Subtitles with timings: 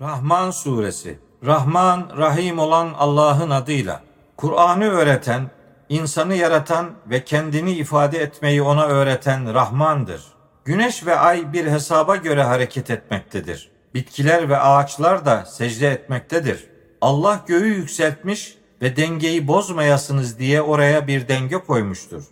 [0.00, 4.02] Rahman Suresi Rahman, Rahim olan Allah'ın adıyla.
[4.36, 5.50] Kur'an'ı öğreten,
[5.88, 10.22] insanı yaratan ve kendini ifade etmeyi ona öğreten Rahmandır.
[10.64, 13.70] Güneş ve ay bir hesaba göre hareket etmektedir.
[13.94, 16.66] Bitkiler ve ağaçlar da secde etmektedir.
[17.00, 22.24] Allah göğü yükseltmiş ve dengeyi bozmayasınız diye oraya bir denge koymuştur.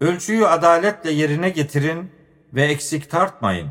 [0.00, 2.10] Ölçüyü adaletle yerine getirin
[2.54, 3.70] ve eksik tartmayın.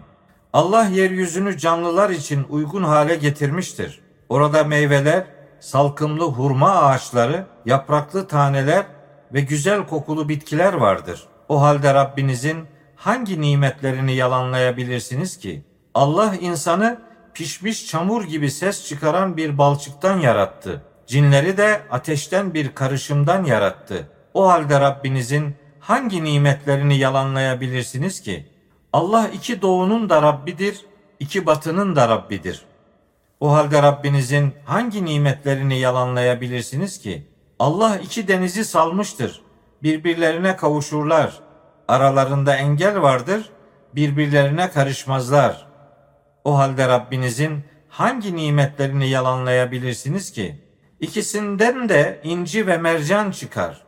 [0.53, 4.01] Allah yeryüzünü canlılar için uygun hale getirmiştir.
[4.29, 5.23] Orada meyveler,
[5.59, 8.85] salkımlı hurma ağaçları, yapraklı taneler
[9.33, 11.23] ve güzel kokulu bitkiler vardır.
[11.49, 15.63] O halde Rabbinizin hangi nimetlerini yalanlayabilirsiniz ki?
[15.93, 17.01] Allah insanı
[17.33, 20.81] pişmiş çamur gibi ses çıkaran bir balçıktan yarattı.
[21.07, 24.07] Cinleri de ateşten bir karışımdan yarattı.
[24.33, 28.49] O halde Rabbinizin hangi nimetlerini yalanlayabilirsiniz ki?
[28.93, 30.85] Allah iki doğunun da Rabbidir,
[31.19, 32.65] iki batının da Rabbidir.
[33.39, 37.27] O halde Rabbinizin hangi nimetlerini yalanlayabilirsiniz ki?
[37.59, 39.41] Allah iki denizi salmıştır.
[39.83, 41.39] Birbirlerine kavuşurlar.
[41.87, 43.49] Aralarında engel vardır.
[43.95, 45.67] Birbirlerine karışmazlar.
[46.43, 50.63] O halde Rabbinizin hangi nimetlerini yalanlayabilirsiniz ki?
[50.99, 53.81] İkisinden de inci ve mercan çıkar.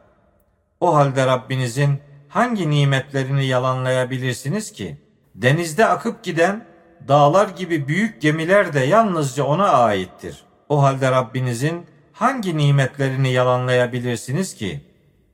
[0.80, 2.00] O halde Rabbinizin
[2.32, 4.98] hangi nimetlerini yalanlayabilirsiniz ki?
[5.36, 6.66] Denizde akıp giden
[7.08, 10.44] dağlar gibi büyük gemiler de yalnızca ona aittir.
[10.70, 14.82] O halde Rabbinizin hangi nimetlerini yalanlayabilirsiniz ki?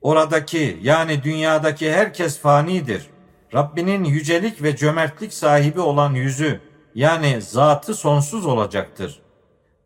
[0.00, 3.06] Oradaki yani dünyadaki herkes fanidir.
[3.54, 6.60] Rabbinin yücelik ve cömertlik sahibi olan yüzü
[6.94, 9.20] yani zatı sonsuz olacaktır.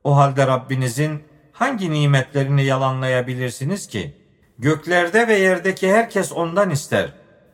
[0.05, 4.22] O halde Rabbinizin hangi nimetlerini yalanlayabilirsiniz ki?
[4.59, 7.13] Göklerde ve yerdeki herkes ondan ister.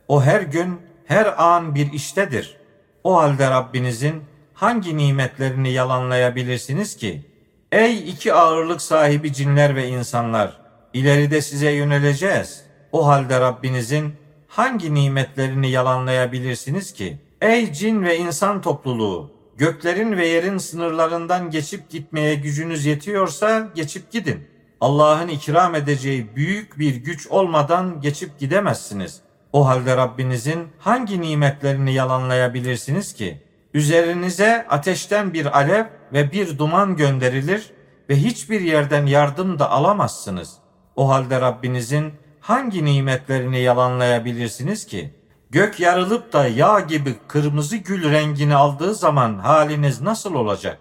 [0.08, 2.56] O her gün, her an bir iştedir.
[3.04, 4.22] O halde Rabbinizin
[4.54, 7.24] hangi nimetlerini yalanlayabilirsiniz ki?
[7.72, 10.60] Ey iki ağırlık sahibi cinler ve insanlar!
[10.94, 12.64] İleride size yöneleceğiz.
[12.92, 14.12] O halde Rabbinizin
[14.48, 17.18] hangi nimetlerini yalanlayabilirsiniz ki?
[17.40, 19.30] Ey cin ve insan topluluğu!
[19.56, 24.48] Göklerin ve yerin sınırlarından geçip gitmeye gücünüz yetiyorsa geçip gidin.
[24.80, 29.20] Allah'ın ikram edeceği büyük bir güç olmadan geçip gidemezsiniz.
[29.52, 33.42] O halde Rabbinizin hangi nimetlerini yalanlayabilirsiniz ki?
[33.74, 37.70] Üzerinize ateşten bir alev ve bir duman gönderilir
[38.08, 40.56] ve hiçbir yerden yardım da alamazsınız.
[40.96, 45.14] O halde Rabbinizin hangi nimetlerini yalanlayabilirsiniz ki?
[45.50, 50.78] Gök yarılıp da yağ gibi kırmızı gül rengini aldığı zaman haliniz nasıl olacak?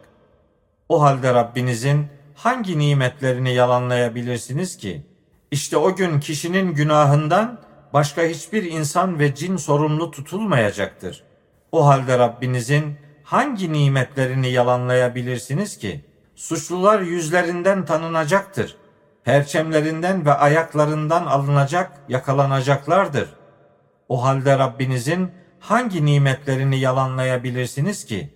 [0.89, 5.05] O halde Rabbinizin hangi nimetlerini yalanlayabilirsiniz ki?
[5.51, 7.61] İşte o gün kişinin günahından
[7.93, 11.23] başka hiçbir insan ve cin sorumlu tutulmayacaktır.
[11.71, 16.05] O halde Rabbinizin hangi nimetlerini yalanlayabilirsiniz ki?
[16.35, 18.77] Suçlular yüzlerinden tanınacaktır.
[19.23, 23.29] Perçemlerinden ve ayaklarından alınacak, yakalanacaklardır.
[24.09, 28.29] O halde Rabbinizin hangi nimetlerini yalanlayabilirsiniz ki?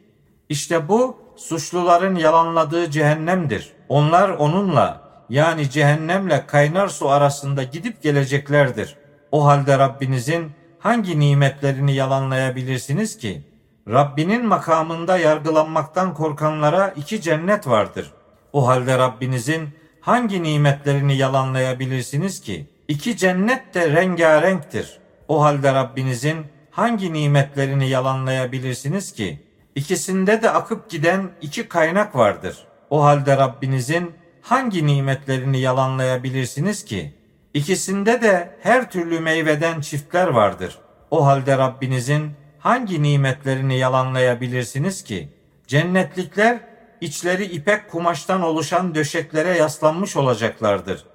[0.50, 3.74] İşte bu suçluların yalanladığı cehennemdir.
[3.90, 8.96] Onlar onunla yani cehennemle kaynar su arasında gidip geleceklerdir.
[9.32, 13.42] O halde Rabbinizin hangi nimetlerini yalanlayabilirsiniz ki?
[13.88, 18.12] Rabbinin makamında yargılanmaktan korkanlara iki cennet vardır.
[18.54, 19.70] O halde Rabbinizin
[20.02, 22.70] hangi nimetlerini yalanlayabilirsiniz ki?
[22.88, 25.00] İki cennet de rengarenktir.
[25.28, 29.51] O halde Rabbinizin hangi nimetlerini yalanlayabilirsiniz ki?
[29.76, 32.58] İkisinde de akıp giden iki kaynak vardır.
[32.90, 34.12] O halde Rabbinizin
[34.42, 37.14] hangi nimetlerini yalanlayabilirsiniz ki?
[37.54, 40.80] İkisinde de her türlü meyveden çiftler vardır.
[41.12, 45.30] O halde Rabbinizin hangi nimetlerini yalanlayabilirsiniz ki?
[45.68, 46.60] Cennetlikler
[47.02, 51.06] içleri ipek kumaştan oluşan döşeklere yaslanmış olacaklardır.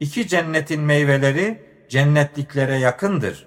[0.00, 3.46] İki cennetin meyveleri cennetliklere yakındır.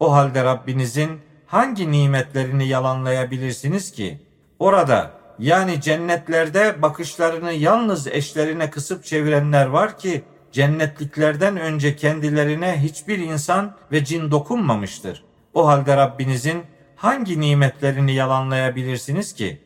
[0.00, 4.20] O halde Rabbinizin hangi nimetlerini yalanlayabilirsiniz ki?
[4.58, 13.76] Orada yani cennetlerde bakışlarını yalnız eşlerine kısıp çevirenler var ki cennetliklerden önce kendilerine hiçbir insan
[13.92, 15.24] ve cin dokunmamıştır.
[15.54, 16.62] O halde Rabbinizin
[16.96, 19.60] hangi nimetlerini yalanlayabilirsiniz ki?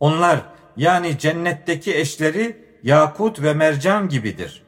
[0.00, 0.40] Onlar
[0.76, 4.62] yani cennetteki eşleri yakut ve mercan gibidir.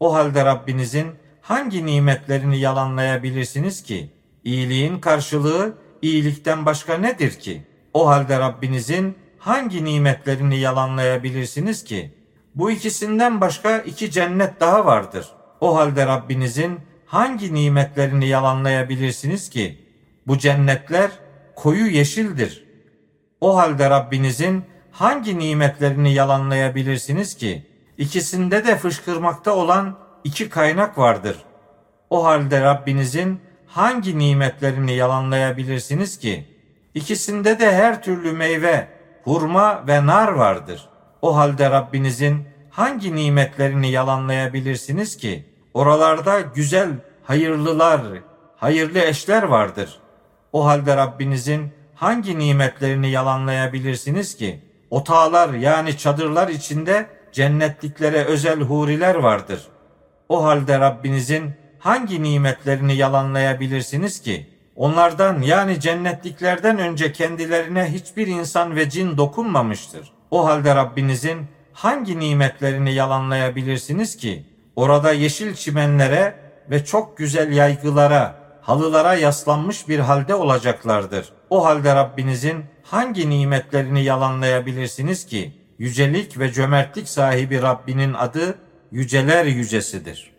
[0.00, 1.06] O halde Rabbinizin
[1.42, 4.10] hangi nimetlerini yalanlayabilirsiniz ki?
[4.46, 7.66] İyiliğin karşılığı iyilikten başka nedir ki?
[7.94, 12.14] O halde Rabbinizin hangi nimetlerini yalanlayabilirsiniz ki?
[12.54, 15.26] Bu ikisinden başka iki cennet daha vardır.
[15.60, 19.78] O halde Rabbinizin hangi nimetlerini yalanlayabilirsiniz ki?
[20.26, 21.10] Bu cennetler
[21.56, 22.64] koyu yeşildir.
[23.40, 27.66] O halde Rabbinizin hangi nimetlerini yalanlayabilirsiniz ki?
[27.98, 31.36] İkisinde de fışkırmakta olan iki kaynak vardır.
[32.10, 33.45] O halde Rabbinizin
[33.76, 36.44] hangi nimetlerini yalanlayabilirsiniz ki?
[36.94, 38.88] İkisinde de her türlü meyve,
[39.24, 40.88] hurma ve nar vardır.
[41.22, 45.44] O halde Rabbinizin hangi nimetlerini yalanlayabilirsiniz ki?
[45.74, 46.88] Oralarda güzel,
[47.24, 48.00] hayırlılar,
[48.56, 49.98] hayırlı eşler vardır.
[50.52, 54.60] O halde Rabbinizin hangi nimetlerini yalanlayabilirsiniz ki?
[54.90, 59.66] Otağlar yani çadırlar içinde cennetliklere özel huriler vardır.
[60.28, 64.46] O halde Rabbinizin hangi nimetlerini yalanlayabilirsiniz ki?
[64.76, 70.12] Onlardan yani cennetliklerden önce kendilerine hiçbir insan ve cin dokunmamıştır.
[70.30, 74.46] O halde Rabbinizin hangi nimetlerini yalanlayabilirsiniz ki?
[74.76, 76.34] Orada yeşil çimenlere
[76.70, 81.32] ve çok güzel yaygılara, halılara yaslanmış bir halde olacaklardır.
[81.50, 85.52] O halde Rabbinizin hangi nimetlerini yalanlayabilirsiniz ki?
[85.78, 88.58] Yücelik ve cömertlik sahibi Rabbinin adı
[88.90, 90.35] yüceler yücesidir.''